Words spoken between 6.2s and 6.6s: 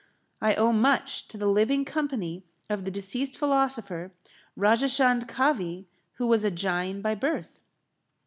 was a